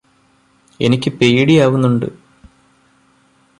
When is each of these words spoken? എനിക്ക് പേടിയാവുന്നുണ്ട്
എനിക്ക് 0.79 1.09
പേടിയാവുന്നുണ്ട് 1.11 2.07